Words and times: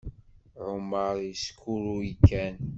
Ɛumaṛ 0.67 1.15
yeskurruy 1.27 2.11
kan. 2.27 2.55